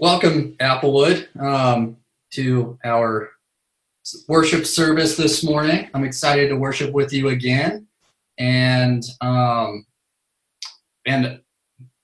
[0.00, 1.98] welcome Applewood um,
[2.30, 3.32] to our
[4.28, 5.90] worship service this morning.
[5.92, 7.86] I'm excited to worship with you again,
[8.38, 9.84] and um,
[11.06, 11.40] and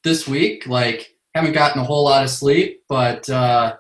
[0.04, 3.77] this week, like, haven't gotten a whole lot of sleep, but uh,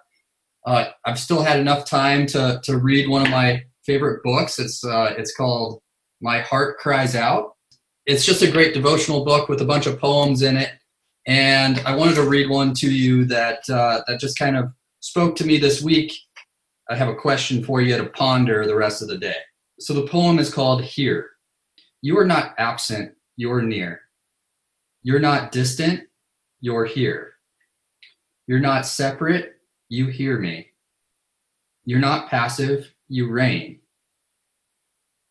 [0.66, 4.58] uh, I've still had enough time to to read one of my favorite books.
[4.58, 5.82] It's uh, it's called
[6.22, 7.52] My Heart Cries Out.
[8.06, 10.70] It's just a great devotional book with a bunch of poems in it
[11.26, 14.70] and I wanted to read one to you that uh, that just kind of
[15.00, 16.12] spoke to me this week.
[16.88, 19.36] I have a question for you to ponder the rest of the day.
[19.80, 21.30] So the poem is called Here.
[22.00, 24.02] You are not absent, you're near.
[25.02, 26.04] You're not distant,
[26.60, 27.32] you're here.
[28.46, 29.56] You're not separate,
[29.88, 30.68] you hear me.
[31.84, 33.80] You're not passive, you reign.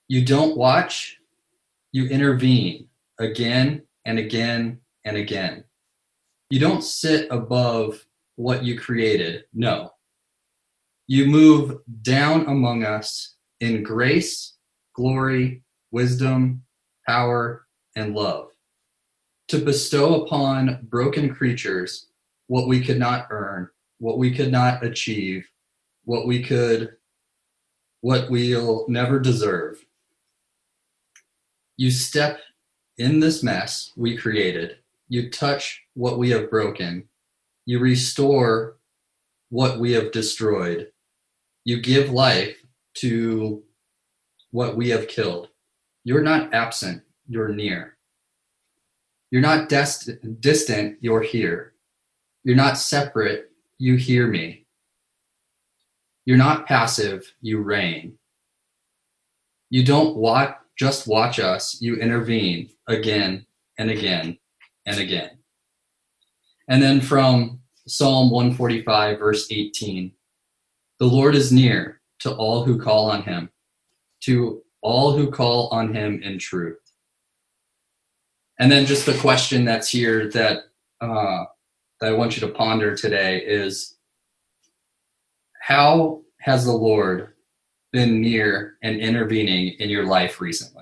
[0.09, 1.17] You don't watch,
[1.93, 5.63] you intervene again and again and again
[6.49, 9.45] you don't sit above what you created.
[9.53, 9.91] No.
[11.07, 14.53] You move down among us in grace,
[14.93, 16.63] glory, wisdom,
[17.07, 17.65] power,
[17.95, 18.49] and love
[19.47, 22.07] to bestow upon broken creatures
[22.47, 25.47] what we could not earn, what we could not achieve,
[26.03, 26.95] what we could,
[28.01, 29.83] what we'll never deserve.
[31.77, 32.39] You step
[32.97, 37.07] in this mess we created you touch what we have broken.
[37.65, 38.77] You restore
[39.49, 40.91] what we have destroyed.
[41.63, 42.57] You give life
[42.95, 43.63] to
[44.51, 45.49] what we have killed.
[46.03, 47.97] You're not absent, you're near.
[49.31, 51.73] You're not dest- distant, you're here.
[52.43, 54.65] You're not separate, you hear me.
[56.25, 58.17] You're not passive, you reign.
[59.69, 63.45] You don't watch, just watch us, you intervene again
[63.77, 64.37] and again
[64.85, 65.31] and again.
[66.67, 70.11] And then from Psalm 145, verse 18
[70.99, 73.49] The Lord is near to all who call on him,
[74.21, 76.79] to all who call on him in truth.
[78.59, 80.63] And then just the question that's here that,
[81.01, 81.45] uh,
[81.99, 83.95] that I want you to ponder today is
[85.61, 87.33] how has the Lord
[87.91, 90.74] been near and intervening in your life recently?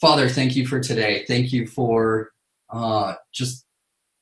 [0.00, 1.24] Father, thank you for today.
[1.26, 2.30] Thank you for
[2.70, 3.66] uh, just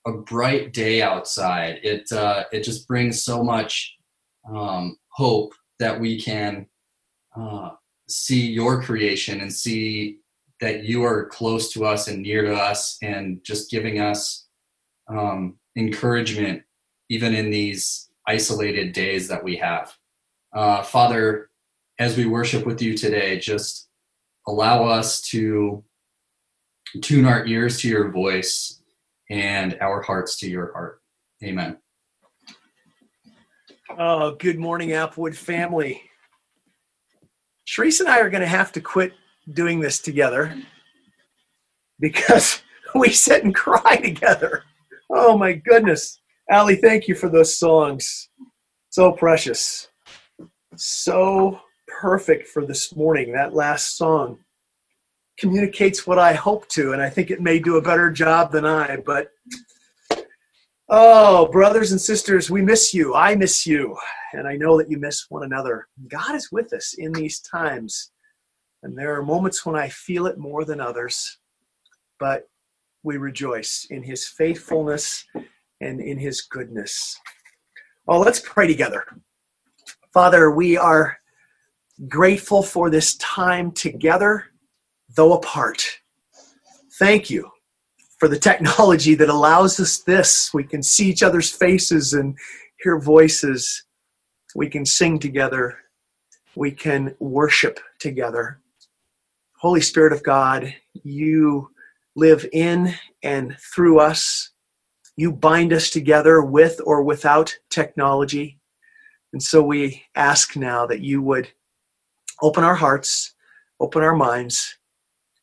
[0.06, 1.78] a bright day outside.
[1.84, 3.96] It uh, it just brings so much
[4.52, 6.66] um, hope that we can
[7.36, 7.70] uh,
[8.08, 10.18] see your creation and see
[10.60, 14.48] that you are close to us and near to us, and just giving us
[15.08, 16.62] um, encouragement
[17.08, 19.94] even in these isolated days that we have.
[20.52, 21.50] Uh, Father,
[22.00, 23.87] as we worship with you today, just
[24.48, 25.84] allow us to
[27.02, 28.82] tune our ears to your voice
[29.30, 31.02] and our hearts to your heart.
[31.44, 31.76] Amen.
[33.98, 36.02] Oh, good morning, Applewood family.
[37.66, 39.12] Sharice and I are going to have to quit
[39.52, 40.56] doing this together
[42.00, 42.62] because
[42.94, 44.64] we sit and cry together.
[45.10, 46.20] Oh my goodness.
[46.50, 48.30] Allie, thank you for those songs.
[48.88, 49.88] So precious.
[50.76, 51.60] So
[52.00, 54.38] perfect for this morning, that last song
[55.38, 58.66] communicates what I hope to, and I think it may do a better job than
[58.66, 58.96] I.
[58.96, 59.30] But
[60.88, 63.14] oh, brothers and sisters, we miss you.
[63.14, 63.96] I miss you,
[64.32, 65.86] and I know that you miss one another.
[66.08, 68.10] God is with us in these times,
[68.82, 71.38] and there are moments when I feel it more than others,
[72.18, 72.48] but
[73.04, 75.24] we rejoice in His faithfulness
[75.80, 77.16] and in His goodness.
[78.06, 79.04] Well, let's pray together.
[80.12, 81.17] Father, we are
[82.06, 84.46] grateful for this time together
[85.14, 85.84] though apart.
[86.98, 87.50] Thank you
[88.18, 90.52] for the technology that allows us this.
[90.52, 92.36] We can see each other's faces and
[92.82, 93.84] hear voices.
[94.54, 95.78] We can sing together.
[96.56, 98.60] We can worship together.
[99.56, 100.72] Holy Spirit of God,
[101.02, 101.70] you
[102.16, 104.50] live in and through us.
[105.16, 108.60] You bind us together with or without technology.
[109.32, 111.48] And so we ask now that you would
[112.42, 113.34] open our hearts,
[113.80, 114.78] open our minds,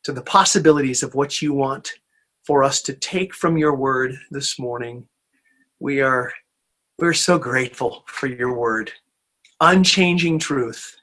[0.04, 1.94] to the possibilities of what you want
[2.44, 5.08] for us to take from your word this morning.
[5.80, 6.32] We are
[6.98, 8.90] we're so grateful for your word.
[9.60, 10.96] Unchanging truth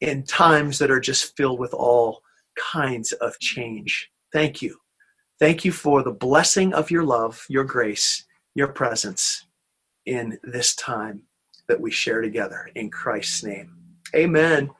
[0.00, 2.22] in times that are just filled with all
[2.56, 4.10] kinds of change.
[4.32, 4.78] Thank you.
[5.40, 9.46] Thank you for the blessing of your love, your grace, your presence
[10.06, 11.22] in this time
[11.66, 13.72] that we share together in Christ's name.
[14.14, 14.70] Amen.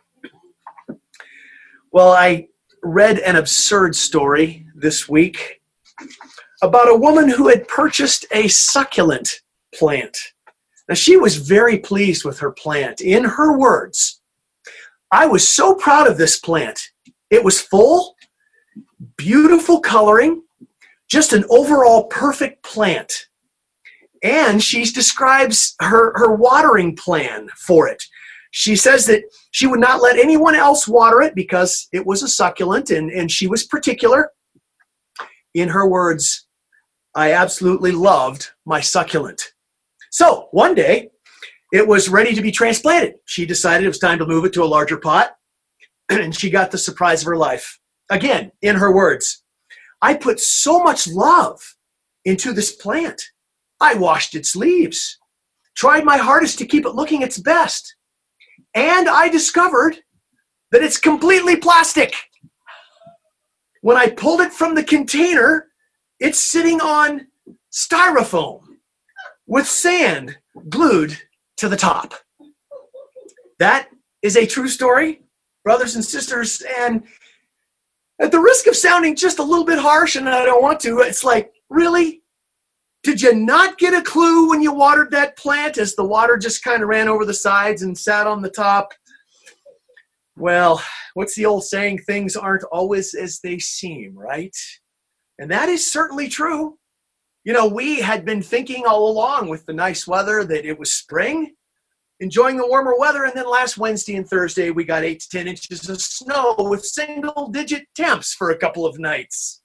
[1.94, 2.48] Well, I
[2.82, 5.62] read an absurd story this week
[6.60, 9.42] about a woman who had purchased a succulent
[9.72, 10.18] plant.
[10.88, 13.00] Now, she was very pleased with her plant.
[13.00, 14.20] In her words,
[15.12, 16.80] I was so proud of this plant.
[17.30, 18.16] It was full,
[19.16, 20.42] beautiful coloring,
[21.06, 23.28] just an overall perfect plant.
[24.20, 28.02] And she describes her, her watering plan for it.
[28.56, 32.28] She says that she would not let anyone else water it because it was a
[32.28, 34.30] succulent and, and she was particular.
[35.54, 36.46] In her words,
[37.16, 39.42] I absolutely loved my succulent.
[40.12, 41.08] So one day,
[41.72, 43.14] it was ready to be transplanted.
[43.24, 45.32] She decided it was time to move it to a larger pot,
[46.08, 47.80] and she got the surprise of her life.
[48.08, 49.42] Again, in her words,
[50.00, 51.60] I put so much love
[52.24, 53.20] into this plant.
[53.80, 55.18] I washed its leaves,
[55.74, 57.96] tried my hardest to keep it looking its best,
[58.74, 59.98] and I discovered
[60.72, 62.14] that it's completely plastic.
[63.82, 65.68] When I pulled it from the container,
[66.18, 67.28] it's sitting on
[67.72, 68.60] styrofoam
[69.46, 70.38] with sand
[70.68, 71.16] glued
[71.58, 72.14] to the top.
[73.58, 73.88] That
[74.22, 75.22] is a true story,
[75.62, 76.62] brothers and sisters.
[76.80, 77.04] And
[78.20, 81.00] at the risk of sounding just a little bit harsh, and I don't want to,
[81.00, 82.23] it's like, really?
[83.04, 86.64] Did you not get a clue when you watered that plant as the water just
[86.64, 88.94] kind of ran over the sides and sat on the top?
[90.36, 91.98] Well, what's the old saying?
[91.98, 94.56] Things aren't always as they seem, right?
[95.38, 96.78] And that is certainly true.
[97.44, 100.94] You know, we had been thinking all along with the nice weather that it was
[100.94, 101.52] spring,
[102.20, 105.46] enjoying the warmer weather, and then last Wednesday and Thursday we got eight to 10
[105.46, 109.62] inches of snow with single digit temps for a couple of nights.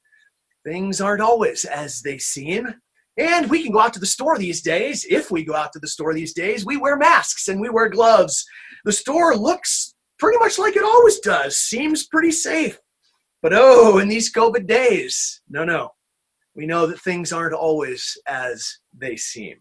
[0.65, 2.75] Things aren't always as they seem.
[3.19, 5.05] And we can go out to the store these days.
[5.09, 7.89] If we go out to the store these days, we wear masks and we wear
[7.89, 8.45] gloves.
[8.85, 12.79] The store looks pretty much like it always does, seems pretty safe.
[13.41, 15.91] But oh, in these COVID days, no, no.
[16.55, 19.57] We know that things aren't always as they seem.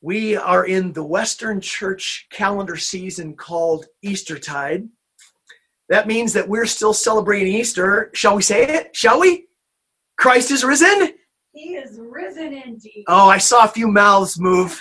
[0.00, 4.88] We are in the Western Church calendar season called Eastertide.
[5.88, 8.10] That means that we're still celebrating Easter.
[8.14, 8.94] Shall we say it?
[8.94, 9.46] Shall we?
[10.16, 11.15] Christ is risen?
[11.56, 13.04] He is risen indeed.
[13.08, 14.78] Oh, I saw a few mouths move.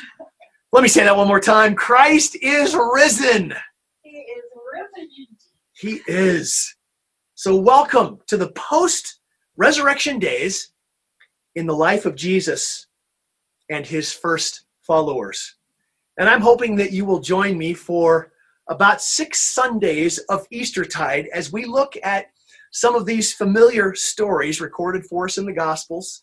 [0.74, 1.74] Let me say that one more time.
[1.74, 3.54] Christ is risen.
[4.02, 4.44] He is
[4.74, 5.38] risen indeed.
[5.72, 6.76] He is.
[7.36, 9.22] So, welcome to the post
[9.56, 10.74] resurrection days
[11.56, 12.88] in the life of Jesus
[13.70, 15.56] and his first followers.
[16.18, 18.34] And I'm hoping that you will join me for
[18.68, 22.26] about six Sundays of Eastertide as we look at
[22.74, 26.22] some of these familiar stories recorded for us in the Gospels,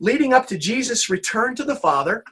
[0.00, 2.24] leading up to Jesus' return to the Father.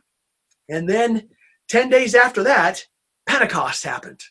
[0.68, 1.28] And then
[1.68, 2.86] 10 days after that,
[3.26, 4.22] Pentecost happened.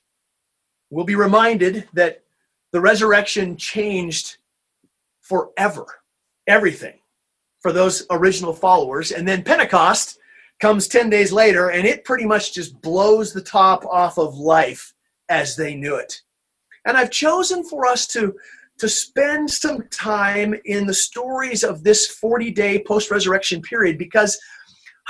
[0.90, 2.24] We'll be reminded that
[2.72, 4.38] the resurrection changed
[5.22, 5.86] forever
[6.48, 7.00] everything
[7.62, 9.12] for those original followers.
[9.12, 10.18] And then Pentecost
[10.60, 14.94] comes 10 days later, and it pretty much just blows the top off of life
[15.30, 16.22] as they knew it.
[16.86, 18.36] And I've chosen for us to,
[18.80, 24.40] to spend some time in the stories of this 40 day post resurrection period because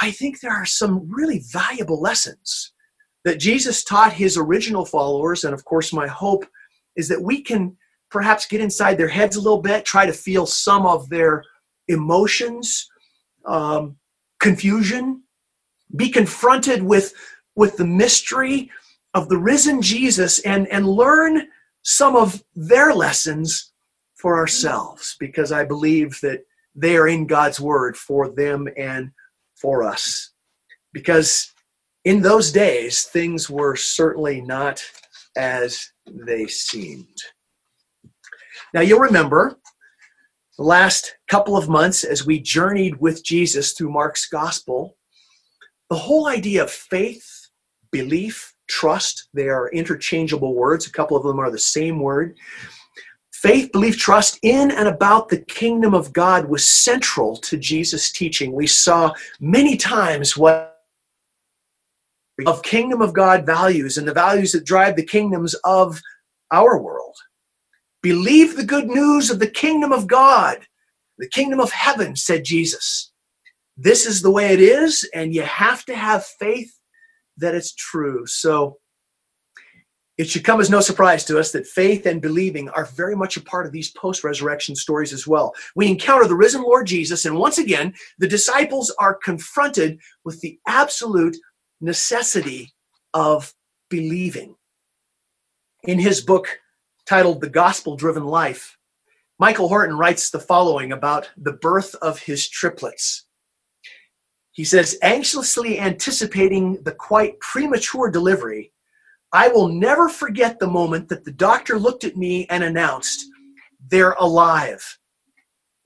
[0.02, 2.74] I think there are some really valuable lessons
[3.26, 5.44] that Jesus taught his original followers.
[5.44, 6.46] And of course, my hope
[6.96, 7.76] is that we can
[8.10, 11.44] perhaps get inside their heads a little bit, try to feel some of their
[11.88, 12.90] emotions,
[13.46, 13.98] um,
[14.40, 15.24] confusion,
[15.96, 17.14] be confronted with,
[17.56, 18.70] with the mystery
[19.14, 21.48] of the risen Jesus and, and learn
[21.88, 23.72] some of their lessons
[24.16, 26.42] for ourselves because I believe that
[26.76, 29.12] they are in God's word for them and
[29.56, 30.32] for us.
[30.92, 31.54] Because
[32.04, 34.84] in those days, things were certainly not
[35.38, 37.18] as they seemed.
[38.74, 39.58] Now, you'll remember
[40.58, 44.98] the last couple of months as we journeyed with Jesus through Mark's gospel,
[45.90, 47.48] the whole idea of faith,
[47.94, 50.88] belief, trust, they are interchangeable words.
[50.88, 52.38] A couple of them are the same word.
[53.32, 58.52] Faith, belief, trust in and about the kingdom of God was central to Jesus' teaching.
[58.52, 60.74] We saw many times what
[62.46, 66.02] of kingdom of God values and the values that drive the kingdoms of
[66.52, 67.16] our world.
[68.02, 70.60] Believe the good news of the kingdom of God,
[71.18, 73.12] the kingdom of heaven, said Jesus.
[73.76, 76.77] This is the way it is, and you have to have faith
[77.38, 78.26] that it's true.
[78.26, 78.78] So
[80.18, 83.38] it should come as no surprise to us that faith and believing are very much
[83.38, 85.54] a part of these post resurrection stories as well.
[85.76, 90.60] We encounter the risen Lord Jesus, and once again, the disciples are confronted with the
[90.68, 91.38] absolute
[91.82, 92.74] necessity
[93.14, 93.54] of
[93.90, 94.56] believing.
[95.84, 96.60] In his book,
[97.06, 98.76] titled The Gospel Driven Life,
[99.40, 103.27] Michael Horton writes the following about the birth of his triplets.
[104.58, 108.72] He says, anxiously anticipating the quite premature delivery,
[109.32, 113.24] I will never forget the moment that the doctor looked at me and announced,
[113.92, 114.98] They're alive.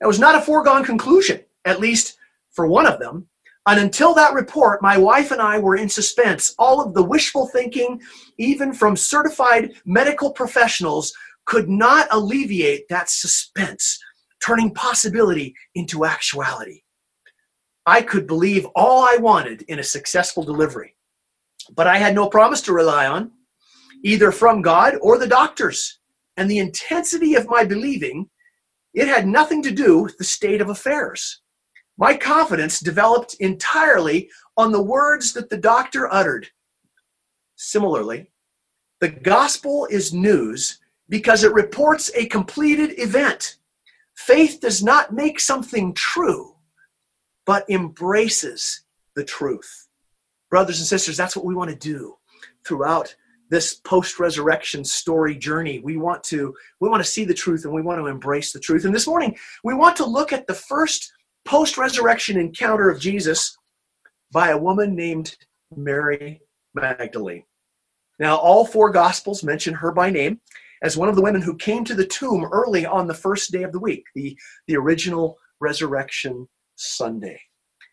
[0.00, 2.16] That was not a foregone conclusion, at least
[2.50, 3.28] for one of them.
[3.66, 6.54] And until that report, my wife and I were in suspense.
[6.58, 8.00] All of the wishful thinking,
[8.38, 11.12] even from certified medical professionals,
[11.44, 13.98] could not alleviate that suspense,
[14.42, 16.80] turning possibility into actuality.
[17.86, 20.94] I could believe all I wanted in a successful delivery,
[21.74, 23.32] but I had no promise to rely on,
[24.04, 25.98] either from God or the doctors.
[26.36, 28.30] And the intensity of my believing,
[28.94, 31.40] it had nothing to do with the state of affairs.
[31.98, 36.48] My confidence developed entirely on the words that the doctor uttered.
[37.56, 38.30] Similarly,
[39.00, 43.56] the gospel is news because it reports a completed event.
[44.14, 46.51] Faith does not make something true,
[47.46, 48.84] but embraces
[49.16, 49.88] the truth.
[50.50, 52.16] Brothers and sisters, that's what we want to do
[52.66, 53.14] throughout
[53.50, 55.78] this post-resurrection story journey.
[55.80, 58.60] We want to we want to see the truth and we want to embrace the
[58.60, 58.84] truth.
[58.84, 61.12] And this morning, we want to look at the first
[61.44, 63.56] post-resurrection encounter of Jesus
[64.32, 65.36] by a woman named
[65.76, 66.40] Mary
[66.74, 67.44] Magdalene.
[68.18, 70.40] Now, all four gospels mention her by name
[70.82, 73.62] as one of the women who came to the tomb early on the first day
[73.62, 76.48] of the week, the, the original resurrection
[76.82, 77.40] Sunday.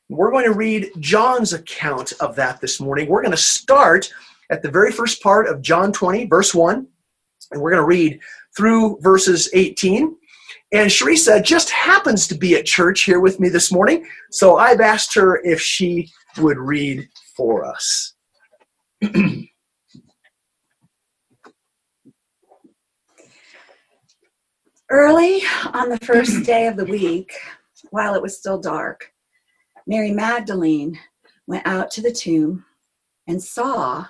[0.09, 3.07] We're going to read John's account of that this morning.
[3.07, 4.11] We're going to start
[4.49, 6.87] at the very first part of John 20, verse 1,
[7.51, 8.19] and we're going to read
[8.57, 10.15] through verses 18.
[10.71, 14.81] And Sharisa just happens to be at church here with me this morning, so I've
[14.81, 18.13] asked her if she would read for us.
[24.91, 25.43] Early
[25.73, 27.31] on the first day of the week,
[27.91, 29.13] while it was still dark,
[29.87, 30.99] Mary Magdalene
[31.47, 32.65] went out to the tomb
[33.27, 34.05] and saw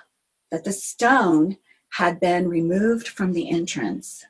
[0.50, 1.56] that the stone
[1.92, 4.24] had been removed from the entrance.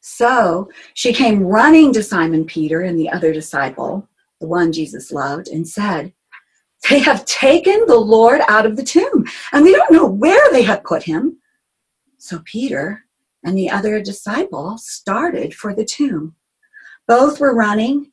[0.00, 4.08] So she came running to Simon Peter and the other disciple,
[4.40, 6.12] the one Jesus loved, and said,
[6.88, 10.62] They have taken the Lord out of the tomb, and we don't know where they
[10.62, 11.38] have put him.
[12.18, 13.04] So Peter
[13.44, 16.34] and the other disciple started for the tomb.
[17.06, 18.12] Both were running,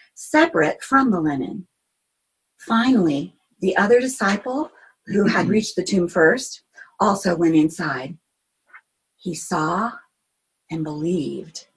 [0.21, 1.67] separate from the linen.
[2.59, 4.71] Finally, the other disciple
[5.07, 5.53] who had mm-hmm.
[5.53, 6.61] reached the tomb first
[6.99, 8.17] also went inside.
[9.17, 9.91] He saw
[10.69, 11.67] and believed.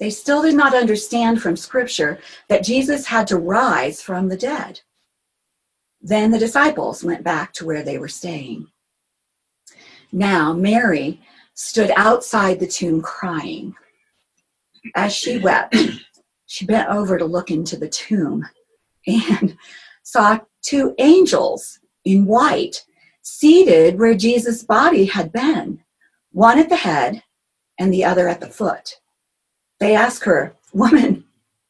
[0.00, 2.18] They still did not understand from Scripture
[2.48, 4.80] that Jesus had to rise from the dead.
[6.00, 8.66] Then the disciples went back to where they were staying.
[10.10, 11.20] Now, Mary
[11.54, 13.74] stood outside the tomb crying.
[14.94, 15.76] As she wept,
[16.48, 18.48] she bent over to look into the tomb
[19.06, 19.56] and
[20.02, 22.84] saw two angels in white
[23.22, 25.84] seated where Jesus' body had been,
[26.32, 27.22] one at the head
[27.78, 28.98] and the other at the foot.
[29.78, 31.24] They asked her, Woman,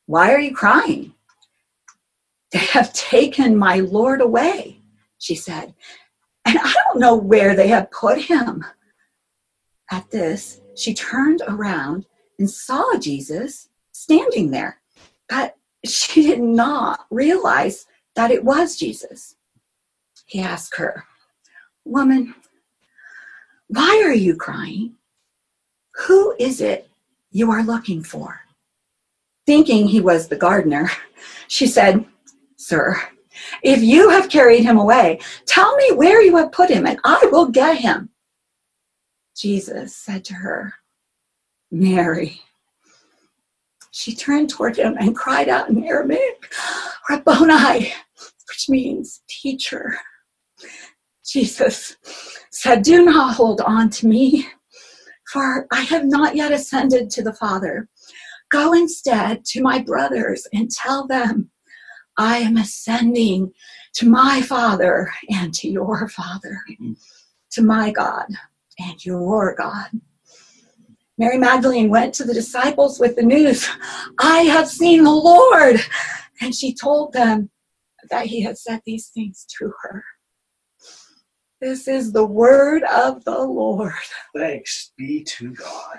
[0.07, 1.13] why are you crying?
[2.53, 4.81] They have taken my Lord away,
[5.19, 5.75] she said,
[6.47, 8.65] and I don't know where they have put him.
[9.91, 12.07] At this, she turned around
[12.39, 13.68] and saw Jesus
[13.99, 14.81] standing there,
[15.29, 19.37] but she did not realize that it was Jesus.
[20.27, 21.05] He asked her,
[21.85, 22.35] Woman,
[23.69, 24.95] why are you crying?
[26.07, 26.89] Who is it
[27.31, 28.41] you are looking for?
[29.47, 30.91] Thinking he was the gardener,
[31.49, 32.05] she said,
[32.57, 33.01] Sir,
[33.63, 37.29] if you have carried him away, tell me where you have put him, and I
[37.33, 38.11] will get him.
[39.37, 40.75] Jesus said to her,
[41.71, 42.41] Mary.
[43.99, 46.53] She turned toward him and cried out in Aramaic,
[47.11, 47.93] Rabboni,
[48.49, 49.99] which means teacher.
[51.27, 51.97] Jesus
[52.53, 54.47] said, Do not hold on to me,
[55.33, 57.89] for I have not yet ascended to the Father.
[58.53, 61.51] Go instead to my brothers and tell them,
[62.17, 63.53] I am ascending
[63.95, 66.61] to my Father and to your Father,
[67.51, 68.27] to my God
[68.79, 69.91] and your God.
[71.19, 73.69] Mary Magdalene went to the disciples with the news,
[74.21, 75.81] I have seen the Lord.
[76.41, 77.51] And she told them
[78.11, 80.05] that he had said these things to her.
[81.61, 83.93] This is the word of the Lord.
[84.37, 85.99] Thanks be to God.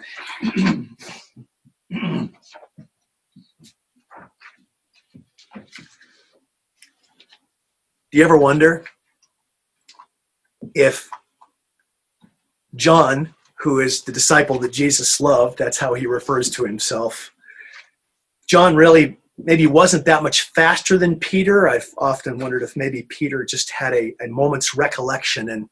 [8.11, 8.85] Do you ever wonder
[10.73, 11.09] if
[12.75, 17.31] John, who is the disciple that Jesus loved, that's how he refers to himself,
[18.47, 21.69] John really maybe wasn't that much faster than Peter.
[21.69, 25.69] I've often wondered if maybe Peter just had a, a moment's recollection and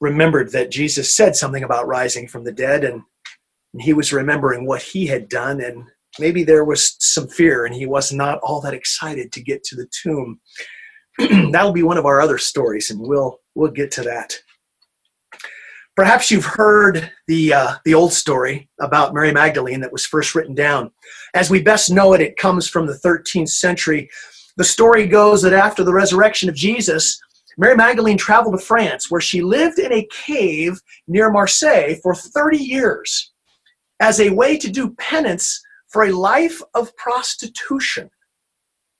[0.00, 3.02] remembered that Jesus said something about rising from the dead and,
[3.72, 5.84] and he was remembering what he had done and
[6.18, 9.76] maybe there was some fear and he was not all that excited to get to
[9.76, 10.40] the tomb.
[11.52, 14.36] That'll be one of our other stories and we'll we'll get to that.
[15.96, 20.54] Perhaps you've heard the, uh, the old story about Mary Magdalene that was first written
[20.54, 20.90] down.
[21.34, 24.10] As we best know it, it comes from the 13th century.
[24.56, 27.20] The story goes that after the resurrection of Jesus,
[27.56, 32.58] Mary Magdalene traveled to France, where she lived in a cave near Marseille for 30
[32.58, 33.32] years
[34.00, 38.10] as a way to do penance for a life of prostitution.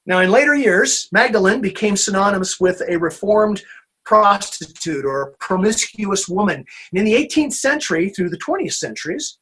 [0.06, 3.64] Now, in later years, Magdalene became synonymous with a reformed
[4.04, 6.64] prostitute or promiscuous woman.
[6.92, 9.38] And in the 18th century through the 20th centuries,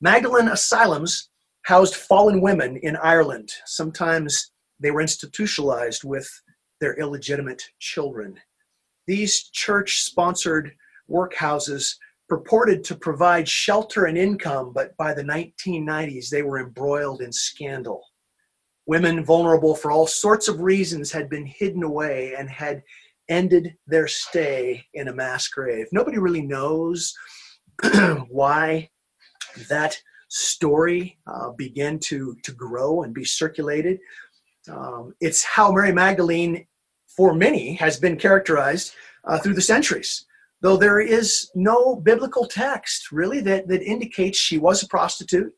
[0.00, 1.30] Magdalene asylums
[1.62, 3.50] housed fallen women in Ireland.
[3.64, 6.28] Sometimes they were institutionalized with
[6.80, 8.38] their illegitimate children.
[9.06, 10.72] These church sponsored
[11.10, 11.96] workhouses
[12.28, 18.02] purported to provide shelter and income, but by the 1990s, they were embroiled in scandal.
[18.86, 22.82] Women vulnerable for all sorts of reasons had been hidden away and had
[23.28, 25.86] ended their stay in a mass grave.
[25.92, 27.14] Nobody really knows
[28.28, 28.90] why
[29.68, 29.96] that
[30.28, 33.98] story uh, began to, to grow and be circulated.
[34.68, 36.66] Um, it's how Mary Magdalene,
[37.06, 40.26] for many, has been characterized uh, through the centuries.
[40.60, 45.52] Though there is no biblical text really that, that indicates she was a prostitute.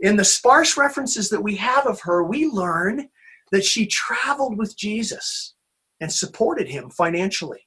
[0.00, 3.08] In the sparse references that we have of her, we learn
[3.52, 5.54] that she traveled with Jesus
[6.00, 7.66] and supported him financially,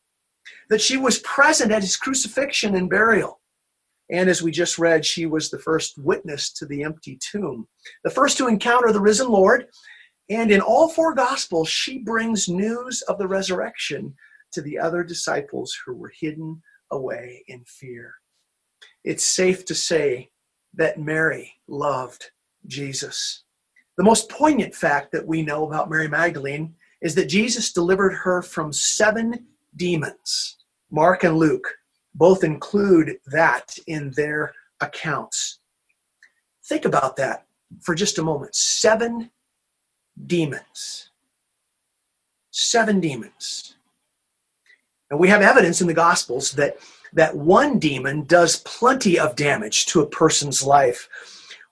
[0.69, 3.41] that she was present at his crucifixion and burial.
[4.11, 7.67] And as we just read, she was the first witness to the empty tomb,
[8.03, 9.67] the first to encounter the risen Lord.
[10.29, 14.15] And in all four Gospels, she brings news of the resurrection
[14.51, 16.61] to the other disciples who were hidden
[16.91, 18.15] away in fear.
[19.03, 20.29] It's safe to say
[20.73, 22.31] that Mary loved
[22.67, 23.43] Jesus.
[23.97, 28.41] The most poignant fact that we know about Mary Magdalene is that Jesus delivered her
[28.41, 30.57] from seven demons.
[30.91, 31.75] Mark and Luke
[32.15, 35.59] both include that in their accounts.
[36.65, 37.45] Think about that
[37.81, 38.55] for just a moment.
[38.55, 39.29] Seven
[40.25, 41.12] demons.
[42.51, 43.75] Seven demons.
[45.09, 46.77] And we have evidence in the Gospels that,
[47.13, 51.07] that one demon does plenty of damage to a person's life.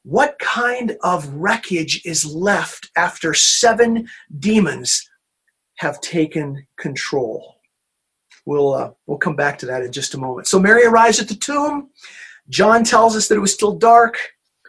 [0.04, 4.08] What kind of wreckage is left after seven
[4.40, 5.08] demons
[5.78, 7.56] have taken control.
[8.46, 10.48] We'll, uh, we'll come back to that in just a moment.
[10.48, 11.90] So Mary arrives at the tomb.
[12.50, 14.18] John tells us that it was still dark.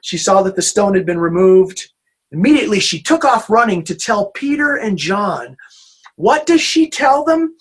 [0.02, 1.92] She saw that the stone had been removed.
[2.32, 5.56] Immediately, she took off running to tell Peter and John.
[6.16, 7.54] What does she tell them?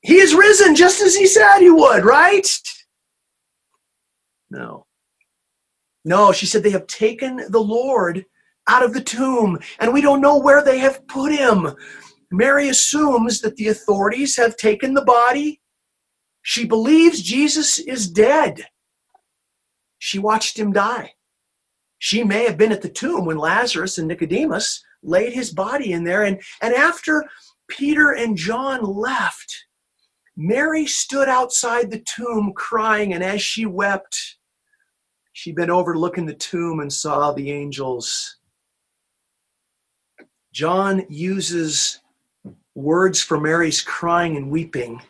[0.00, 2.46] He is risen just as he said he would, right?
[4.50, 4.86] No.
[6.04, 8.24] No, she said they have taken the Lord
[8.68, 11.74] out of the tomb and we don't know where they have put him.
[12.30, 15.60] Mary assumes that the authorities have taken the body.
[16.42, 18.66] She believes Jesus is dead.
[19.98, 21.12] She watched him die.
[21.98, 26.04] She may have been at the tomb when Lazarus and Nicodemus laid his body in
[26.04, 26.24] there.
[26.24, 27.24] And, and after
[27.68, 29.64] Peter and John left,
[30.36, 33.14] Mary stood outside the tomb crying.
[33.14, 34.36] And as she wept,
[35.32, 38.36] she bent over looking the tomb and saw the angels.
[40.52, 42.00] John uses
[42.76, 45.02] words for Mary's crying and weeping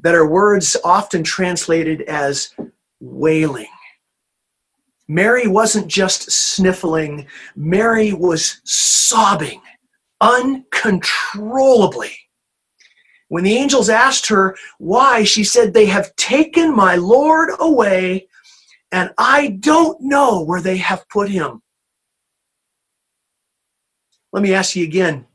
[0.00, 2.54] that are words often translated as
[3.00, 3.68] wailing.
[5.08, 7.26] Mary wasn't just sniffling,
[7.56, 9.60] Mary was sobbing
[10.20, 12.12] uncontrollably.
[13.28, 18.28] When the angels asked her why, she said, They have taken my Lord away,
[18.92, 21.62] and I don't know where they have put him.
[24.32, 25.26] Let me ask you again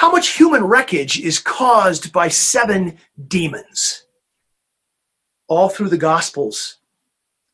[0.00, 2.96] how much human wreckage is caused by seven
[3.28, 4.06] demons?
[5.46, 6.78] All through the Gospels,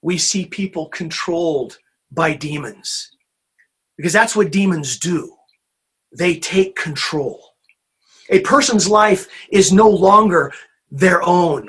[0.00, 1.78] we see people controlled
[2.12, 3.10] by demons
[3.96, 5.34] because that's what demons do.
[6.16, 7.56] they take control.
[8.30, 10.52] A person's life is no longer
[10.88, 11.68] their own.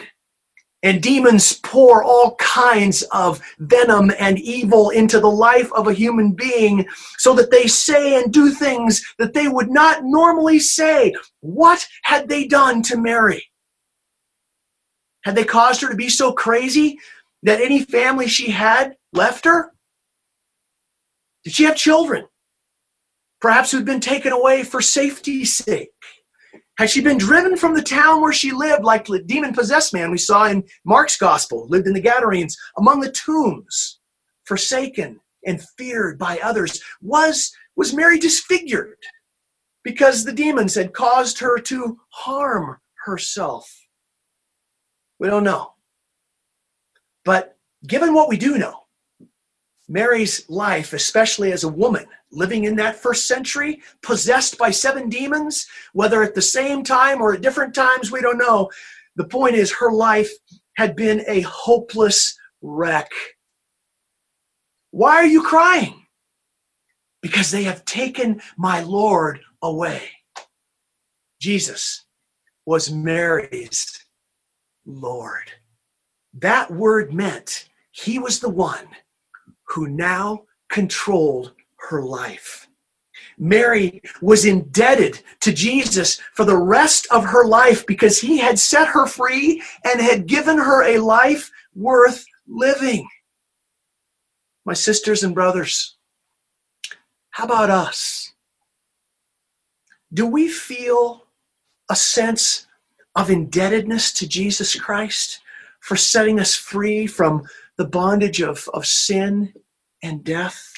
[0.87, 6.31] And demons pour all kinds of venom and evil into the life of a human
[6.31, 11.13] being so that they say and do things that they would not normally say.
[11.41, 13.43] What had they done to Mary?
[15.25, 16.97] Had they caused her to be so crazy
[17.43, 19.73] that any family she had left her?
[21.43, 22.27] Did she have children?
[23.41, 25.91] Perhaps who'd been taken away for safety's sake?
[26.77, 30.11] Had she been driven from the town where she lived, like the demon possessed man
[30.11, 33.99] we saw in Mark's gospel, lived in the Gadarenes, among the tombs,
[34.45, 36.81] forsaken and feared by others?
[37.01, 38.97] Was, was Mary disfigured
[39.83, 43.67] because the demons had caused her to harm herself?
[45.19, 45.73] We don't know.
[47.25, 48.83] But given what we do know,
[49.89, 55.65] Mary's life, especially as a woman living in that first century, possessed by seven demons,
[55.93, 58.69] whether at the same time or at different times, we don't know.
[59.15, 60.29] The point is, her life
[60.75, 63.09] had been a hopeless wreck.
[64.91, 66.05] Why are you crying?
[67.21, 70.03] Because they have taken my Lord away.
[71.41, 72.05] Jesus
[72.65, 74.05] was Mary's
[74.85, 75.51] Lord.
[76.33, 78.87] That word meant he was the one
[79.69, 82.67] who now controlled her life.
[83.37, 88.87] Mary was indebted to Jesus for the rest of her life because he had set
[88.87, 93.07] her free and had given her a life worth living.
[94.65, 95.97] My sisters and brothers,
[97.31, 98.33] how about us?
[100.13, 101.27] Do we feel
[101.89, 102.65] a sense
[103.15, 105.41] of indebtedness to Jesus Christ
[105.79, 107.43] for setting us free from
[107.77, 109.53] the bondage of, of sin
[110.01, 110.73] and death?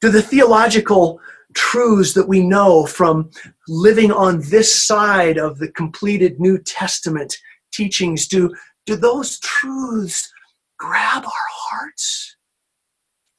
[0.00, 1.20] Do the theological
[1.54, 3.30] truths that we know from
[3.68, 7.36] living on this side of the completed New Testament
[7.72, 8.54] teachings, do,
[8.86, 10.32] do those truths
[10.78, 12.36] grab our hearts?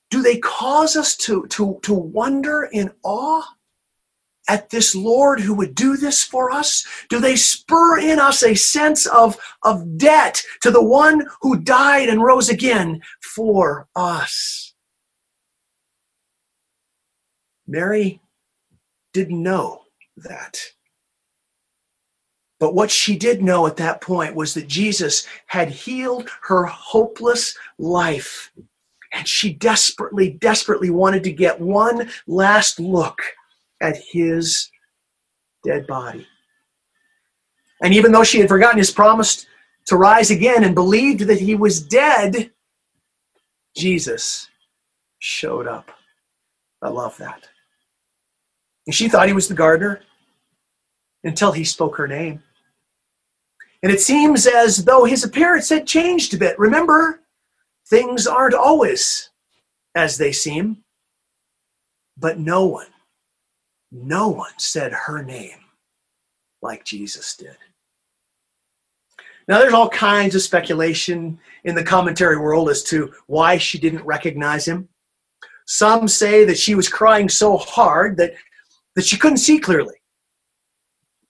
[0.09, 3.43] Do they cause us to, to, to wonder in awe
[4.47, 6.85] at this Lord who would do this for us?
[7.09, 12.09] Do they spur in us a sense of, of debt to the one who died
[12.09, 14.64] and rose again for us?
[17.67, 18.21] Mary
[19.13, 19.83] didn't know
[20.17, 20.57] that.
[22.59, 27.57] But what she did know at that point was that Jesus had healed her hopeless
[27.77, 28.51] life.
[29.11, 33.21] And she desperately, desperately wanted to get one last look
[33.81, 34.69] at his
[35.63, 36.27] dead body.
[37.81, 39.45] And even though she had forgotten his promise
[39.87, 42.51] to rise again and believed that he was dead,
[43.75, 44.49] Jesus
[45.19, 45.91] showed up.
[46.81, 47.47] I love that.
[48.85, 50.01] And she thought he was the gardener
[51.23, 52.43] until he spoke her name.
[53.83, 56.57] And it seems as though his appearance had changed a bit.
[56.57, 57.21] Remember,
[57.87, 59.29] things aren't always
[59.95, 60.83] as they seem.
[62.17, 62.87] But no one
[63.95, 65.59] no one said her name
[66.61, 67.57] like Jesus did.
[69.47, 74.03] Now, there's all kinds of speculation in the commentary world as to why she didn't
[74.03, 74.89] recognize him.
[75.67, 78.33] Some say that she was crying so hard that,
[78.95, 79.95] that she couldn't see clearly.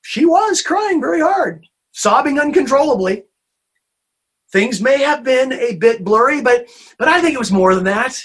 [0.02, 3.24] She was crying very hard, sobbing uncontrollably.
[4.52, 6.68] Things may have been a bit blurry, but,
[7.00, 8.20] but I think it was more than that.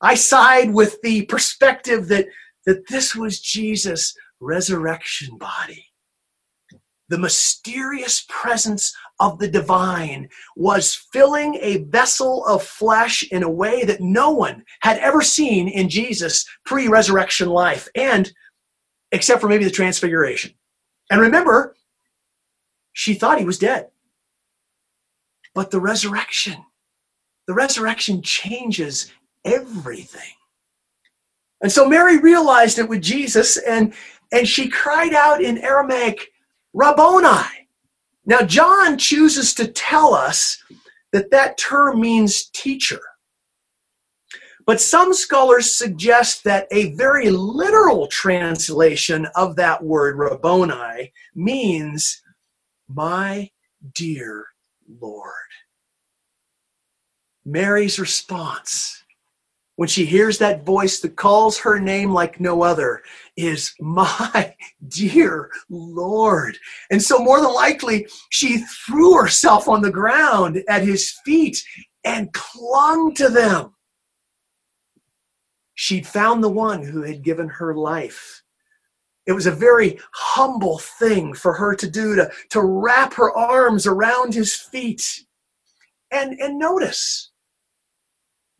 [0.00, 2.26] I side with the perspective that
[2.66, 5.86] that this was Jesus' resurrection body.
[7.08, 13.84] The mysterious presence of the divine was filling a vessel of flesh in a way
[13.84, 18.32] that no one had ever seen in Jesus' pre resurrection life, and
[19.14, 20.52] except for maybe the transfiguration.
[21.10, 21.76] And remember,
[22.92, 23.88] she thought he was dead.
[25.54, 26.64] But the resurrection,
[27.46, 29.12] the resurrection changes
[29.44, 30.32] everything.
[31.60, 33.94] And so Mary realized it with Jesus and,
[34.32, 36.32] and she cried out in Aramaic,
[36.72, 37.68] Rabboni.
[38.26, 40.62] Now, John chooses to tell us
[41.12, 43.00] that that term means teacher.
[44.66, 52.22] But some scholars suggest that a very literal translation of that word, Rabboni, means
[52.88, 53.50] my
[53.94, 54.46] dear
[55.00, 55.30] Lord.
[57.44, 59.04] Mary's response
[59.76, 63.02] when she hears that voice that calls her name like no other
[63.36, 64.54] is my
[64.88, 66.56] dear Lord.
[66.90, 71.62] And so, more than likely, she threw herself on the ground at his feet
[72.04, 73.73] and clung to them.
[75.74, 78.44] She'd found the one who had given her life
[79.26, 83.86] it was a very humble thing for her to do to, to wrap her arms
[83.86, 85.24] around his feet.
[86.10, 87.30] And, and notice,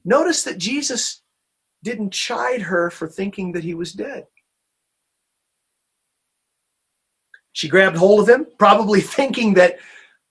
[0.05, 1.22] notice that Jesus
[1.83, 4.27] didn't chide her for thinking that he was dead.
[7.53, 9.77] She grabbed hold of him, probably thinking that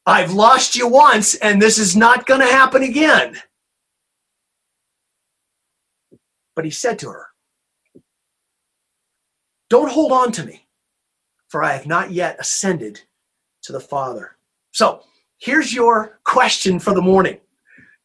[0.06, 3.38] I've lost you once and this is not going to happen again.
[6.56, 7.28] But he said to her,
[9.70, 10.68] Don't hold on to me,
[11.50, 13.02] for I have not yet ascended
[13.64, 14.38] to the Father.
[14.72, 15.02] So
[15.40, 17.40] here's your question for the morning.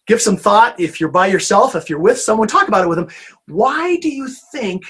[0.07, 2.99] Give some thought if you're by yourself, if you're with someone, talk about it with
[2.99, 3.09] them.
[3.47, 4.83] Why do you think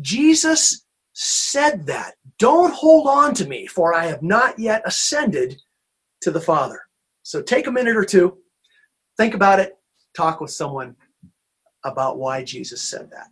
[0.00, 2.14] Jesus said that?
[2.38, 5.58] Don't hold on to me, for I have not yet ascended
[6.20, 6.80] to the Father.
[7.22, 8.38] So take a minute or two,
[9.16, 9.78] think about it,
[10.14, 10.96] talk with someone
[11.84, 13.28] about why Jesus said that.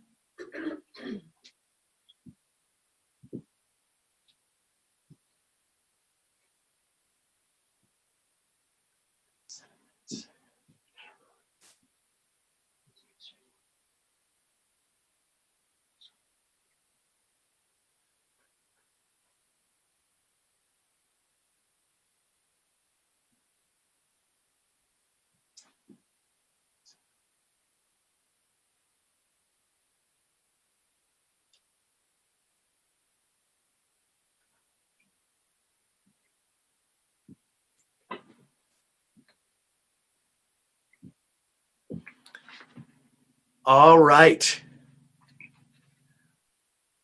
[43.67, 44.61] All right.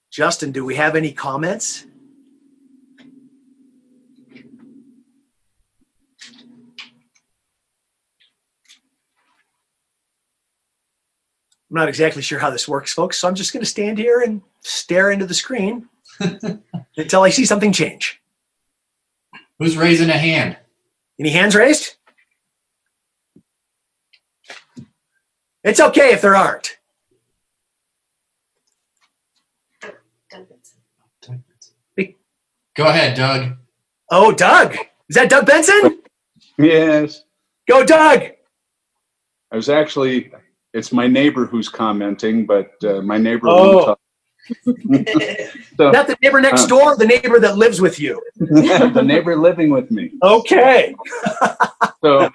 [0.09, 1.85] Justin, do we have any comments?
[11.69, 14.21] I'm not exactly sure how this works, folks, so I'm just going to stand here
[14.21, 15.89] and stare into the screen
[16.97, 18.21] until I see something change.
[19.59, 20.55] Who's raising a hand?
[21.19, 21.95] Any hands raised?
[25.63, 26.77] It's okay if there aren't.
[32.75, 33.57] Go ahead, Doug.
[34.09, 34.75] Oh, Doug.
[35.09, 36.01] Is that Doug Benson?
[36.57, 37.23] Yes.
[37.67, 38.23] Go, Doug.
[39.51, 40.31] I was actually,
[40.73, 43.75] it's my neighbor who's commenting, but uh, my neighbor Oh.
[43.75, 43.99] won't talk.
[45.77, 46.67] so, Not the neighbor next Uh.
[46.67, 48.19] door, the neighbor that lives with you.
[48.37, 50.11] the neighbor living with me.
[50.23, 50.95] Okay.
[52.03, 52.29] So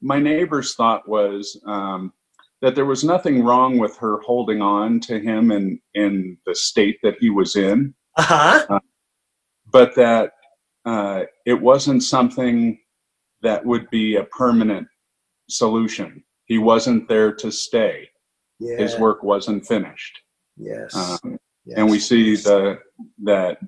[0.00, 2.12] my neighbor's thought was um,
[2.60, 6.98] that there was nothing wrong with her holding on to him in, in the state
[7.02, 8.22] that he was in, Uh
[8.68, 8.80] huh.
[9.70, 10.32] but that
[10.84, 12.78] uh, it wasn't something
[13.42, 14.88] that would be a permanent
[15.48, 16.22] solution.
[16.46, 18.08] He wasn't there to stay.
[18.58, 18.76] Yeah.
[18.78, 20.18] His work wasn't finished.
[20.56, 20.94] Yes.
[20.96, 21.78] Um, yes.
[21.78, 22.80] and we see the
[23.22, 23.58] that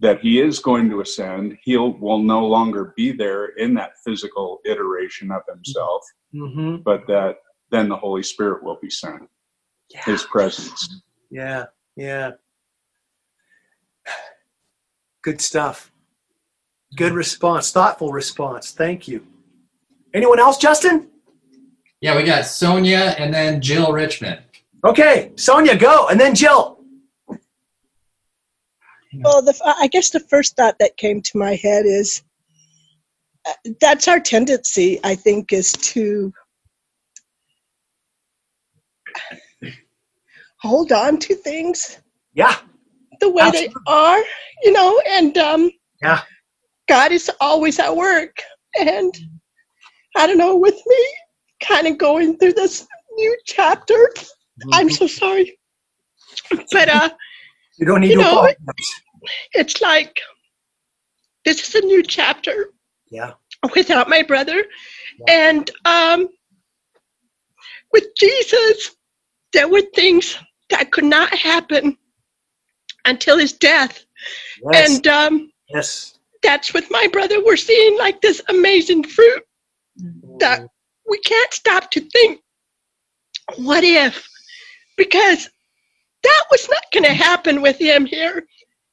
[0.00, 4.58] that he is going to ascend he'll will no longer be there in that physical
[4.64, 6.02] iteration of himself
[6.34, 6.82] Mhm.
[6.84, 7.36] but that
[7.70, 9.28] then the holy spirit will be sent
[9.90, 10.02] Yeah.
[10.04, 11.66] his presence Yeah.
[11.96, 12.32] Yeah.
[15.22, 15.90] Good stuff.
[16.96, 17.70] Good response.
[17.70, 18.70] Thoughtful response.
[18.72, 19.26] Thank you.
[20.14, 21.08] Anyone else, Justin?
[22.00, 24.40] Yeah, we got Sonia and then Jill Richmond.
[24.86, 25.32] Okay.
[25.36, 26.08] Sonia, go.
[26.08, 26.78] And then Jill.
[29.14, 32.22] Well, the, I guess the first thought that came to my head is
[33.48, 36.32] uh, that's our tendency, I think, is to
[40.60, 42.00] hold on to things
[42.34, 42.56] Yeah.
[43.20, 43.74] the way Absolutely.
[43.74, 44.20] they are,
[44.62, 45.70] you know, and um,
[46.02, 46.22] Yeah.
[46.88, 48.42] God is always at work.
[48.78, 49.14] And
[50.16, 51.06] I don't know, with me
[51.62, 54.10] kind of going through this new chapter,
[54.72, 55.58] I'm so sorry.
[56.72, 57.10] But uh,
[57.78, 58.48] You don't need You to know,
[59.54, 60.20] it's like
[61.44, 62.70] this is a new chapter
[63.10, 63.32] Yeah.
[63.74, 64.64] without my brother
[65.28, 66.28] and um
[67.92, 68.96] with jesus
[69.52, 70.36] there were things
[70.70, 71.96] that could not happen
[73.04, 74.04] until his death
[74.72, 74.96] Yes.
[74.96, 76.18] and um yes.
[76.42, 79.42] that's with my brother we're seeing like this amazing fruit
[80.40, 80.66] that
[81.08, 82.40] we can't stop to think
[83.56, 84.28] what if
[84.96, 85.48] because
[86.24, 88.44] that was not going to happen with him here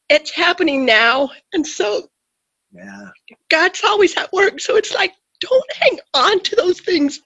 [0.10, 2.08] it's happening now and so
[2.72, 3.10] Yeah.
[3.50, 4.60] God's always at work.
[4.60, 7.22] So it's like, don't hang on to those things.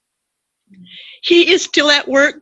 [1.23, 2.41] He is still at work.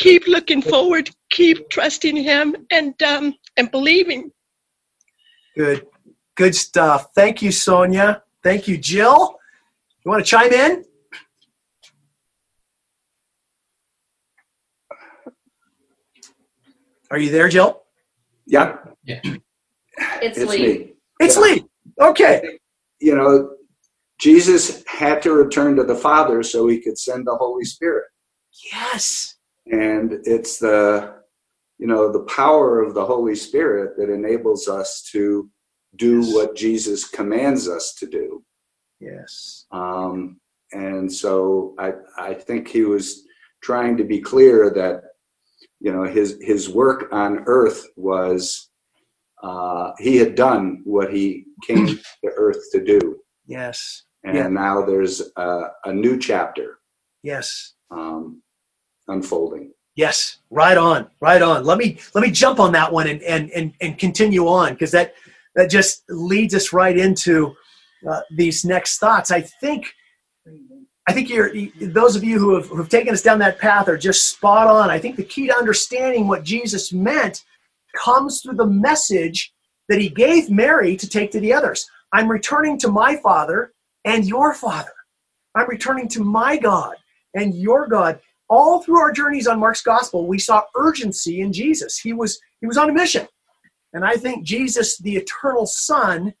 [0.00, 1.10] Keep looking forward.
[1.30, 4.30] Keep trusting Him and um, and believing.
[5.56, 5.86] Good.
[6.36, 7.08] Good stuff.
[7.14, 8.22] Thank you, Sonia.
[8.42, 9.36] Thank you, Jill.
[10.04, 10.84] You want to chime in?
[17.10, 17.82] Are you there, Jill?
[18.46, 20.62] Yeah, It's, it's Lee.
[20.62, 20.92] me.
[21.20, 21.42] It's Yeah.
[21.42, 21.64] Lee.
[22.00, 22.58] Okay.
[23.00, 23.50] You know,
[24.18, 28.06] Jesus had to return to the Father so he could send the Holy Spirit.
[28.72, 29.36] Yes.
[29.70, 31.14] And it's the,
[31.78, 35.48] you know, the power of the Holy Spirit that enables us to
[35.96, 36.34] do Yes.
[36.34, 38.44] what Jesus commands us to do.
[39.00, 39.66] Yes.
[39.70, 40.40] Um,
[40.72, 43.24] and so I, I think he was
[43.62, 45.02] trying to be clear that,
[45.80, 48.68] you know, his, his work on earth was,
[49.42, 51.86] uh, he had done what he came
[52.24, 53.18] to earth to do.
[53.46, 54.04] Yes.
[54.24, 54.48] And Yeah.
[54.48, 56.78] now there's a, a new chapter
[57.22, 57.74] Yes.
[57.90, 58.42] um,
[59.10, 59.72] unfolding.
[59.96, 61.64] Yes, right on, right on.
[61.64, 64.92] Let me let me jump on that one and and and, and continue on because
[64.92, 65.14] that
[65.56, 67.54] that just leads us right into
[68.08, 69.30] uh, these next thoughts.
[69.30, 69.92] I think
[71.06, 73.88] I think you're those of you who have, who have taken us down that path
[73.88, 74.90] are just spot on.
[74.90, 77.44] I think the key to understanding what Jesus meant
[77.96, 79.52] comes through the message
[79.88, 81.84] that he gave Mary to take to the others.
[82.12, 83.72] I'm returning to my Father
[84.04, 84.92] and your Father.
[85.56, 86.94] I'm returning to my God
[87.34, 88.20] and your God
[88.50, 91.96] all through our journeys on Mark's gospel, we saw urgency in Jesus.
[91.96, 93.26] He was he was on a mission.
[93.94, 96.34] And I think Jesus, the eternal Son,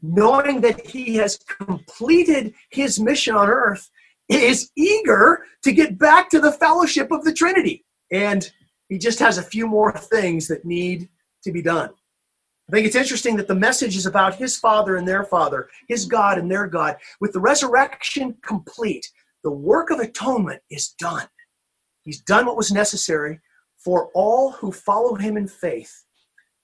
[0.00, 3.90] knowing that he has completed his mission on earth,
[4.28, 7.84] is eager to get back to the fellowship of the Trinity.
[8.10, 8.50] And
[8.88, 11.08] he just has a few more things that need
[11.44, 11.90] to be done.
[12.68, 16.06] I think it's interesting that the message is about his father and their father, his
[16.06, 16.96] God and their God.
[17.20, 19.10] With the resurrection complete,
[19.44, 21.26] the work of atonement is done.
[22.02, 23.40] He's done what was necessary
[23.78, 26.04] for all who follow him in faith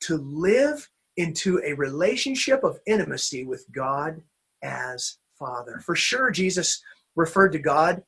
[0.02, 4.20] to live into a relationship of intimacy with God
[4.62, 5.80] as Father.
[5.84, 6.80] For sure, Jesus
[7.16, 8.02] referred to God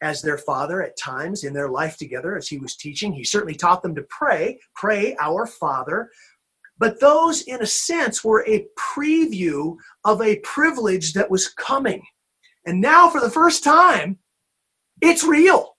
[0.00, 3.12] as their Father at times in their life together as he was teaching.
[3.12, 6.10] He certainly taught them to pray, pray, Our Father.
[6.78, 12.02] But those, in a sense, were a preview of a privilege that was coming.
[12.64, 14.18] And now, for the first time,
[15.00, 15.76] it's real.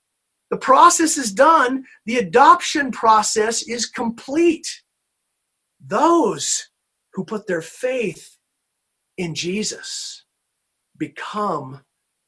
[0.52, 4.68] The process is done, the adoption process is complete.
[5.86, 6.70] Those
[7.14, 8.38] who put their faith
[9.18, 10.26] in Jesus
[10.98, 11.82] become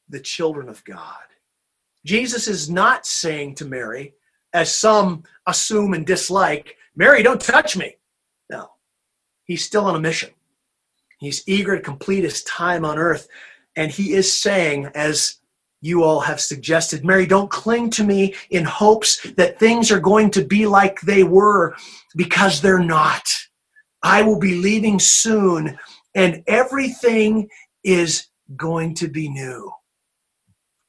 [0.10, 1.24] the children of God.
[2.06, 4.14] Jesus is not saying to Mary,
[4.54, 7.98] as some assume and dislike, Mary, don't touch me.
[8.50, 8.70] No,
[9.44, 10.30] he's still on a mission.
[11.20, 13.28] He's eager to complete his time on earth.
[13.76, 15.40] And he is saying, as
[15.82, 20.32] you all have suggested, Mary, don't cling to me in hopes that things are going
[20.32, 21.76] to be like they were
[22.16, 23.28] because they're not.
[24.02, 25.78] I will be leaving soon
[26.14, 27.50] and everything
[27.84, 29.72] is going to be new.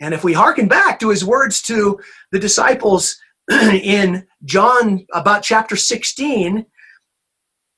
[0.01, 1.99] And if we hearken back to his words to
[2.31, 3.18] the disciples
[3.51, 6.66] in John about chapter 16,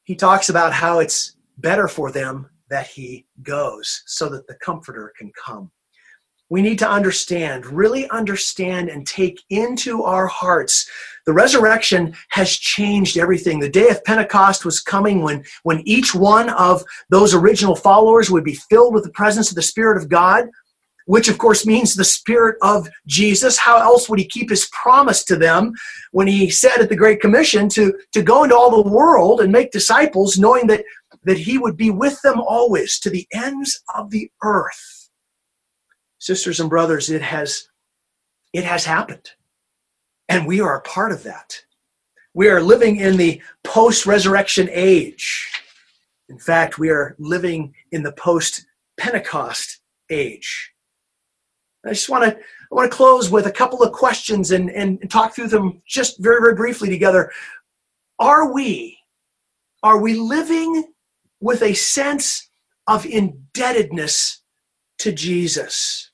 [0.04, 5.12] he talks about how it's better for them that he goes so that the comforter
[5.16, 5.70] can come.
[6.50, 10.88] We need to understand, really understand, and take into our hearts
[11.28, 13.60] the resurrection has changed everything.
[13.60, 18.44] The day of Pentecost was coming when, when each one of those original followers would
[18.44, 20.46] be filled with the presence of the Spirit of God,
[21.04, 23.58] which of course means the Spirit of Jesus.
[23.58, 25.74] How else would he keep his promise to them
[26.12, 29.52] when he said at the Great Commission to, to go into all the world and
[29.52, 30.82] make disciples, knowing that,
[31.28, 35.10] that he would be with them always to the ends of the earth?
[36.18, 37.68] Sisters and brothers, it has,
[38.54, 39.30] it has happened.
[40.28, 41.62] And we are a part of that.
[42.32, 45.50] We are living in the post resurrection age.
[46.30, 48.64] In fact, we are living in the post
[48.98, 50.72] Pentecost age.
[51.86, 52.38] I just want to
[52.70, 56.18] I want to close with a couple of questions and, and, talk through them just
[56.18, 57.32] very, very briefly together.
[58.18, 58.98] Are we,
[59.82, 60.92] are we living
[61.40, 62.48] with a sense
[62.86, 64.42] of indebtedness
[64.98, 66.10] to Jesus?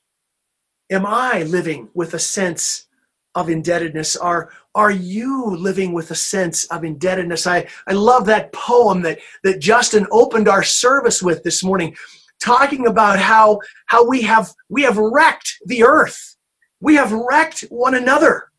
[0.91, 2.87] Am I living with a sense
[3.35, 4.17] of indebtedness?
[4.17, 7.47] Are, are you living with a sense of indebtedness?
[7.47, 11.97] I, I love that poem that, that Justin opened our service with this morning,
[12.41, 16.37] talking about how, how we, have, we have wrecked the earth.
[16.81, 18.51] We have wrecked one another.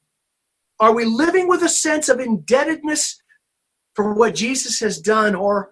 [0.80, 3.22] Are we living with a sense of indebtedness
[3.94, 5.72] for what Jesus has done, or,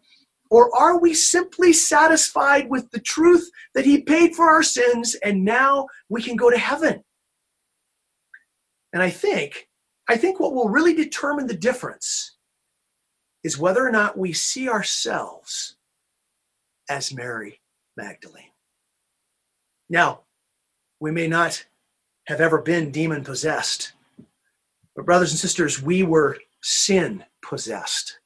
[0.54, 5.44] or are we simply satisfied with the truth that He paid for our sins and
[5.44, 7.04] now we can go to heaven?
[8.94, 9.68] And I think,
[10.08, 12.38] I think what will really determine the difference
[13.44, 15.76] is whether or not we see ourselves
[16.88, 17.60] as Mary
[17.98, 18.52] Magdalene.
[19.90, 20.20] Now,
[21.00, 21.66] we may not
[22.28, 23.94] have ever been demon possessed,
[24.96, 28.20] but brothers and sisters, we were sin possessed.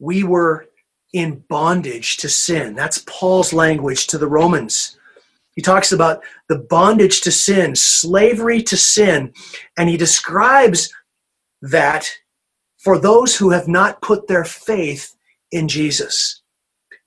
[0.00, 0.66] we were
[1.12, 2.74] in bondage to sin.
[2.74, 4.98] That's Paul's language to the Romans.
[5.54, 9.32] He talks about the bondage to sin, slavery to sin,
[9.76, 10.92] and he describes
[11.62, 12.08] that
[12.78, 15.16] for those who have not put their faith
[15.52, 16.42] in Jesus.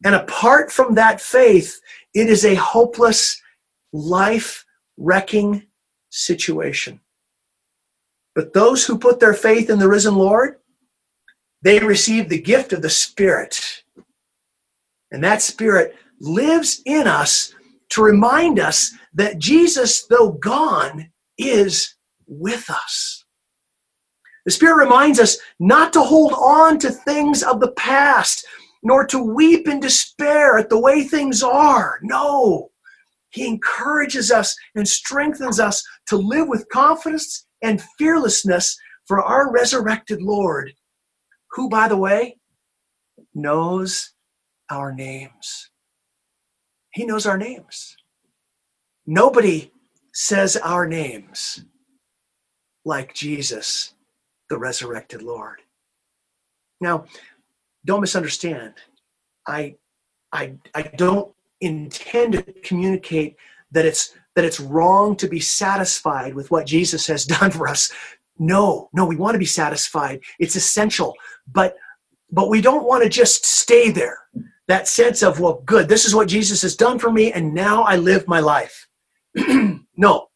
[0.04, 1.80] And apart from that faith,
[2.14, 3.42] it is a hopeless,
[3.92, 4.66] life
[4.98, 5.68] wrecking
[6.10, 7.00] situation.
[8.36, 10.58] But those who put their faith in the risen Lord,
[11.62, 13.83] they receive the gift of the Spirit.
[15.14, 17.54] And that Spirit lives in us
[17.90, 21.96] to remind us that Jesus, though gone, is
[22.28, 23.24] with us.
[24.46, 28.46] The Spirit reminds us not to hold on to things of the past,
[28.82, 32.00] nor to weep in despair at the way things are.
[32.02, 32.72] No,
[33.30, 38.76] He encourages us and strengthens us to live with confidence and fearlessness
[39.08, 40.74] for our resurrected Lord,
[41.52, 42.38] who, by the way,
[43.36, 44.13] knows
[44.74, 45.70] our names.
[46.94, 47.96] He knows our names.
[49.06, 49.72] Nobody
[50.14, 51.64] says our names
[52.86, 53.94] like Jesus,
[54.50, 55.62] the resurrected Lord.
[56.82, 57.06] Now,
[57.86, 58.74] don't misunderstand.
[59.48, 59.76] I,
[60.32, 63.36] I, I don't intend to communicate
[63.72, 67.92] that it's that it's wrong to be satisfied with what Jesus has done for us.
[68.40, 70.22] No, no, we want to be satisfied.
[70.40, 71.14] It's essential,
[71.48, 71.76] but
[72.32, 74.18] but we don't want to just stay there
[74.68, 77.84] that sense of, well, good, this is what Jesus has done for me, and now
[77.84, 78.88] I live my life.
[79.36, 80.30] no.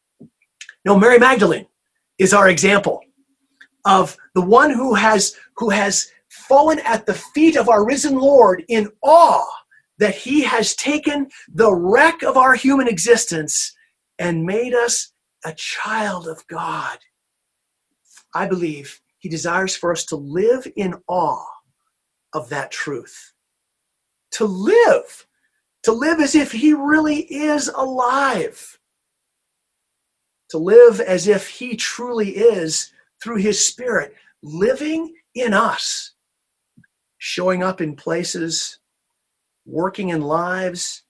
[0.86, 1.68] No, Mary Magdalene
[2.18, 3.02] is our example
[3.86, 8.64] of the one who has who has fallen at the feet of our risen Lord
[8.68, 9.46] in awe
[9.98, 13.76] that he has taken the wreck of our human existence
[14.20, 15.12] and made us
[15.46, 16.98] a child of God.
[18.36, 21.46] I believe he desires for us to live in awe
[22.34, 23.34] of that truth
[24.38, 25.26] to live,
[25.82, 28.78] to live as if He really is alive,
[30.50, 34.14] to live as if He truly is through His Spirit
[34.44, 36.12] living in us,
[37.18, 38.78] showing up in places,
[39.66, 41.02] working in lives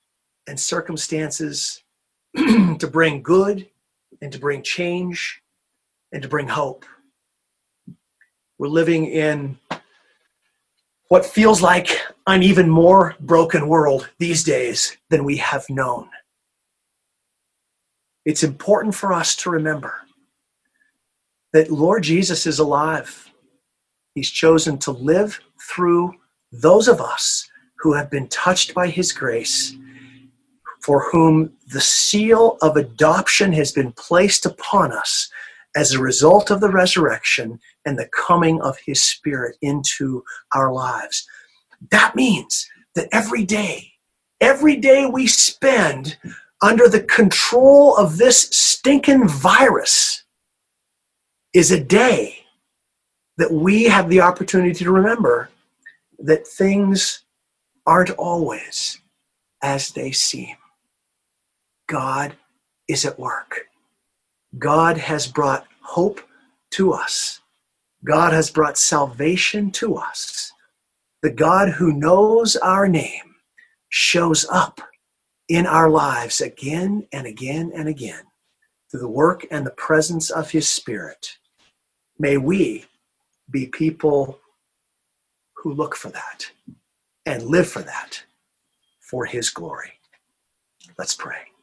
[0.48, 1.84] and circumstances
[2.38, 3.68] to bring good
[4.22, 5.42] and to bring change
[6.14, 6.86] and to bring hope.
[8.58, 9.60] We're living in
[11.10, 11.90] what feels like
[12.28, 16.10] an even more broken world these days than we have known.
[18.26, 20.02] It's important for us to remember
[21.54, 23.32] that Lord Jesus is alive.
[24.16, 25.40] He's chosen to live
[25.70, 26.14] through
[26.52, 27.50] those of us
[27.80, 29.76] who have been touched by his grace,
[30.82, 35.30] for whom the seal of adoption has been placed upon us
[35.78, 40.24] as a result of the resurrection and the coming of his spirit into
[40.56, 41.28] our lives.
[41.92, 43.92] That means that every day,
[44.42, 46.18] every day we spend
[46.64, 50.24] under the control of this stinking virus
[51.54, 52.40] is a day
[53.38, 55.52] that we have the opportunity to remember
[56.18, 57.24] that things
[57.86, 59.00] aren't always
[59.62, 60.56] as they seem.
[61.88, 62.36] God
[62.88, 63.68] is at work.
[64.58, 66.22] God has brought hope
[66.72, 67.42] to us.
[68.06, 70.52] God has brought salvation to us.
[71.22, 73.36] The God who knows our name
[73.90, 74.82] shows up
[75.50, 78.24] in our lives again and again and again
[78.90, 81.38] through the work and the presence of His Spirit.
[82.20, 82.86] May we
[83.50, 84.40] be people
[85.56, 86.52] who look for that
[87.26, 88.24] and live for that
[89.00, 89.94] for His glory.
[90.98, 91.57] Let's pray.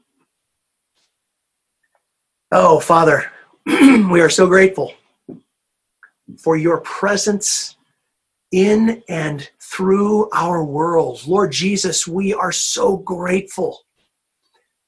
[2.56, 3.32] Oh, Father,
[3.66, 4.94] we are so grateful
[6.38, 7.76] for your presence
[8.52, 11.26] in and through our world.
[11.26, 13.80] Lord Jesus, we are so grateful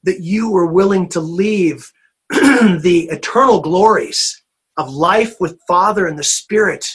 [0.05, 1.93] that you were willing to leave
[2.31, 4.45] the eternal glories
[4.77, 6.87] of life with Father and the Spirit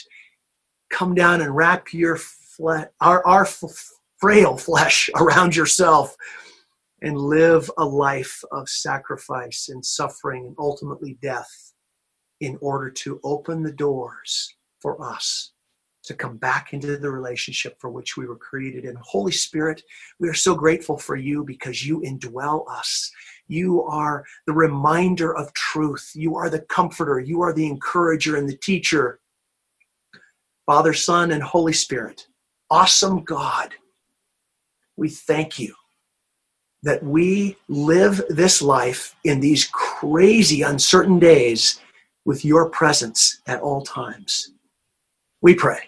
[0.90, 3.44] come down and wrap your flesh, our, our
[4.16, 6.16] frail flesh around yourself
[7.02, 11.72] and live a life of sacrifice and suffering and ultimately death
[12.40, 15.52] in order to open the doors for us
[16.04, 18.84] to come back into the relationship for which we were created.
[18.84, 19.82] And Holy Spirit,
[20.18, 23.10] we are so grateful for you because you indwell us.
[23.48, 26.10] You are the reminder of truth.
[26.14, 27.20] You are the comforter.
[27.20, 29.20] You are the encourager and the teacher.
[30.66, 32.26] Father, Son, and Holy Spirit,
[32.70, 33.74] awesome God,
[34.96, 35.74] we thank you
[36.82, 41.80] that we live this life in these crazy, uncertain days
[42.24, 44.52] with your presence at all times.
[45.40, 45.80] We pray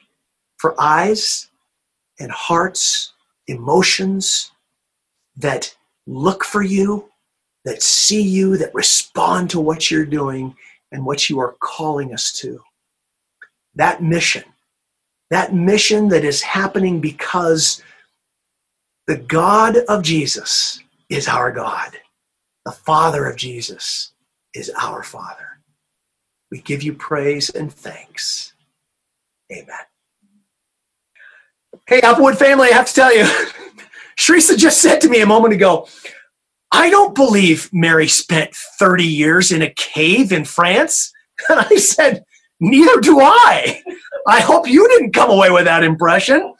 [0.57, 1.51] for eyes
[2.20, 3.12] and hearts,
[3.49, 4.53] emotions
[5.36, 5.74] that
[6.07, 7.11] look for you,
[7.64, 10.55] that see you, that respond to what you're doing
[10.92, 12.61] and what you are calling us to.
[13.74, 14.45] That mission,
[15.30, 17.82] that mission that is happening because
[19.07, 21.97] the God of Jesus is our God.
[22.65, 24.13] The Father of Jesus
[24.55, 25.61] is our Father.
[26.51, 28.55] We give you praise and thanks.
[29.53, 29.67] Amen.
[31.87, 33.25] Hey, Applewood family, I have to tell you,
[34.19, 35.89] Sharissa just said to me a moment ago,
[36.73, 41.13] I don't believe Mary spent 30 years in a cave in France.
[41.49, 42.25] And I said,
[42.61, 43.83] Neither do I.
[44.27, 46.55] I hope you didn't come away with that impression.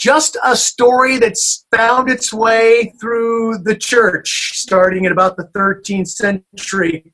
[0.00, 6.08] Just a story that's found its way through the church starting at about the 13th
[6.08, 7.12] century.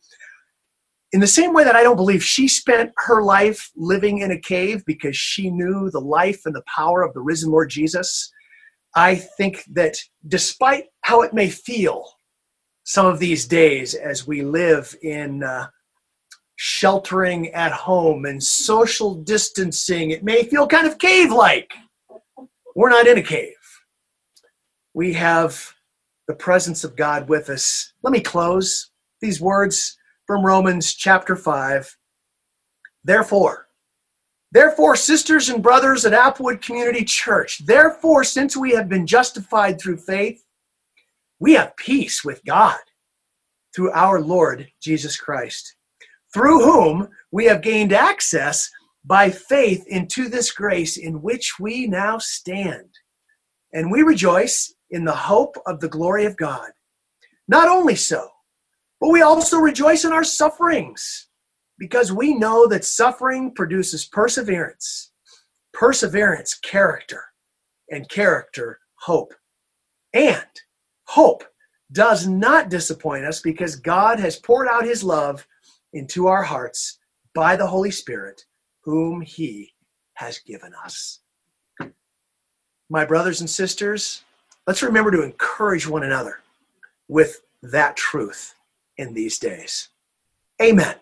[1.10, 4.38] In the same way that I don't believe she spent her life living in a
[4.38, 8.30] cave because she knew the life and the power of the risen Lord Jesus,
[8.94, 9.96] I think that
[10.28, 12.08] despite how it may feel
[12.84, 15.66] some of these days as we live in uh,
[16.54, 21.72] sheltering at home and social distancing, it may feel kind of cave like.
[22.76, 23.54] We're not in a cave.
[24.92, 25.72] We have
[26.28, 27.94] the presence of God with us.
[28.02, 28.90] Let me close
[29.22, 29.96] these words
[30.26, 31.96] from Romans chapter 5.
[33.02, 33.68] Therefore,
[34.52, 39.96] therefore, sisters and brothers at Applewood Community Church, therefore, since we have been justified through
[39.96, 40.44] faith,
[41.40, 42.76] we have peace with God
[43.74, 45.76] through our Lord Jesus Christ,
[46.34, 48.70] through whom we have gained access
[49.06, 52.90] by faith into this grace in which we now stand.
[53.72, 56.70] And we rejoice in the hope of the glory of God.
[57.48, 58.28] Not only so,
[59.00, 61.28] but we also rejoice in our sufferings
[61.78, 65.12] because we know that suffering produces perseverance,
[65.72, 67.22] perseverance, character,
[67.90, 69.32] and character, hope.
[70.14, 70.46] And
[71.04, 71.44] hope
[71.92, 75.46] does not disappoint us because God has poured out his love
[75.92, 76.98] into our hearts
[77.34, 78.44] by the Holy Spirit,
[78.86, 79.74] whom he
[80.14, 81.18] has given us.
[82.88, 84.22] My brothers and sisters,
[84.66, 86.38] let's remember to encourage one another
[87.08, 88.54] with that truth
[88.96, 89.88] in these days.
[90.62, 90.94] Amen.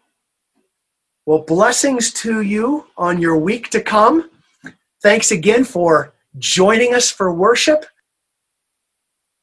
[1.26, 4.30] Well, blessings to you on your week to come.
[5.02, 7.84] Thanks again for joining us for worship.